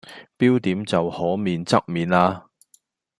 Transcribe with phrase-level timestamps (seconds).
[0.39, 2.45] 標點就可免則免喇